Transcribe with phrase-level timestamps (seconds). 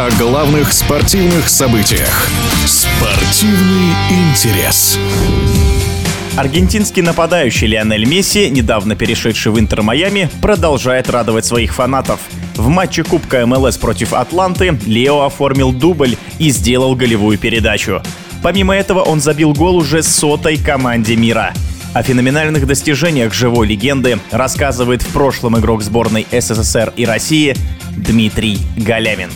[0.00, 2.26] о главных спортивных событиях.
[2.64, 4.98] Спортивный интерес.
[6.38, 12.18] Аргентинский нападающий Лионель Месси, недавно перешедший в Интер Майами, продолжает радовать своих фанатов.
[12.56, 18.00] В матче Кубка МЛС против Атланты Лео оформил дубль и сделал голевую передачу.
[18.42, 21.52] Помимо этого он забил гол уже сотой команде мира.
[21.92, 27.54] О феноменальных достижениях живой легенды рассказывает в прошлом игрок сборной СССР и России
[27.98, 29.28] Дмитрий Галямин.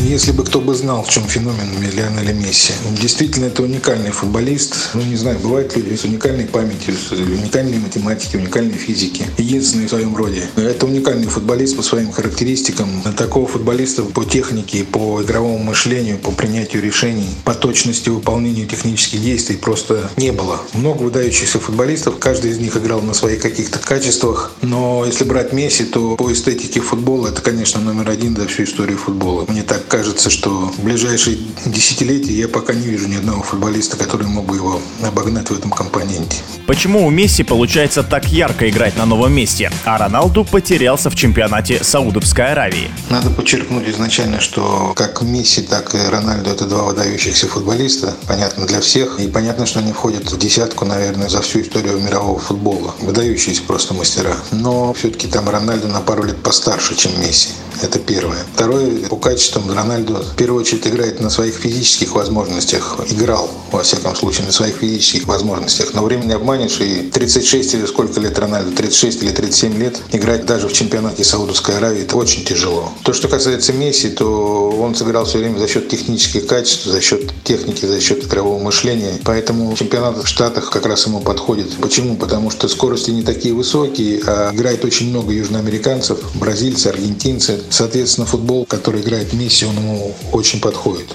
[0.00, 2.72] Если бы кто бы знал, в чем феномен Лионеля Месси.
[3.00, 4.90] Действительно, это уникальный футболист.
[4.94, 9.26] Ну, не знаю, бывают люди с уникальной памятью, с уникальной математики, уникальной физики.
[9.36, 10.44] Единственный в своем роде.
[10.56, 13.02] Это уникальный футболист по своим характеристикам.
[13.16, 19.56] Такого футболиста по технике, по игровому мышлению, по принятию решений, по точности выполнения технических действий
[19.56, 20.60] просто не было.
[20.74, 24.52] Много выдающихся футболистов, каждый из них играл на своих каких-то качествах.
[24.62, 28.96] Но если брать Месси, то по эстетике футбола это, конечно, номер один за всю историю
[28.96, 29.44] футбола.
[29.48, 34.26] Мне так кажется, что в ближайшие десятилетия я пока не вижу ни одного футболиста, который
[34.26, 36.36] мог бы его обогнать в этом компоненте.
[36.66, 41.82] Почему у Месси получается так ярко играть на новом месте, а Роналду потерялся в чемпионате
[41.82, 42.90] Саудовской Аравии?
[43.08, 48.80] Надо подчеркнуть изначально, что как Месси, так и Рональду это два выдающихся футболиста, понятно для
[48.80, 52.94] всех, и понятно, что они входят в десятку, наверное, за всю историю мирового футбола.
[53.00, 54.36] Выдающиеся просто мастера.
[54.52, 57.48] Но все-таки там Рональду на пару лет постарше, чем Месси.
[57.80, 58.38] Это первое.
[58.54, 62.98] Второе, по качествам Рональду в первую очередь играет на своих физических возможностях.
[63.10, 65.94] Играл, во всяком случае, на своих физических возможностях.
[65.94, 70.46] Но время не обманешь, и 36 или сколько лет Рональду, 36 или 37 лет, играть
[70.46, 72.92] даже в чемпионате Саудовской Аравии, это очень тяжело.
[73.04, 77.30] То, что касается Месси, то он сыграл все время за счет технических качеств, за счет
[77.44, 79.20] техники, за счет игрового мышления.
[79.24, 81.76] Поэтому чемпионат в Штатах как раз ему подходит.
[81.80, 82.16] Почему?
[82.16, 87.60] Потому что скорости не такие высокие, а играет очень много южноамериканцев, бразильцы, аргентинцы.
[87.70, 91.14] Соответственно, футбол, который играет Месси, он ему очень подходит.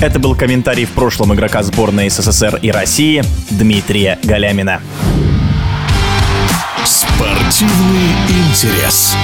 [0.00, 4.80] Это был комментарий в прошлом игрока сборной СССР и России Дмитрия Галямина.
[6.84, 9.14] Спортивный интерес.